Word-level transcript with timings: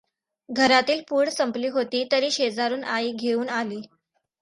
घरातील 0.49 1.01
पूड 1.09 1.29
संपली 1.29 1.67
होती; 1.67 2.03
तरी 2.11 2.31
शेजारून 2.31 2.83
आई 2.85 3.11
घेऊन 3.11 3.49
आली. 3.51 3.81